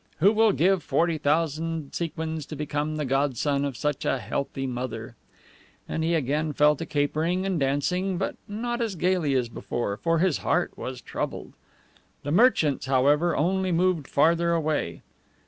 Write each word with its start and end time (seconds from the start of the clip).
Who 0.17 0.33
will 0.33 0.51
give 0.51 0.81
forty 0.81 1.19
thousand 1.19 1.93
sequins 1.93 2.47
to 2.47 2.55
become 2.55 2.95
the 2.95 3.05
godson 3.05 3.63
of 3.63 3.77
such 3.77 4.03
a 4.03 4.17
healthy 4.17 4.65
mother?" 4.65 5.15
And 5.87 6.03
he 6.03 6.15
again 6.15 6.53
fell 6.53 6.75
to 6.77 6.87
capering 6.87 7.45
and 7.45 7.59
dancing, 7.59 8.17
but 8.17 8.35
not 8.47 8.81
as 8.81 8.95
gayly 8.95 9.35
as 9.35 9.47
before, 9.47 9.97
for 9.97 10.17
his 10.17 10.39
heart 10.39 10.75
was 10.75 11.01
troubled. 11.01 11.53
The 12.23 12.31
merchants, 12.31 12.87
however, 12.87 13.37
only 13.37 13.71
moved 13.71 14.07
farther 14.07 14.53
away. 14.53 15.03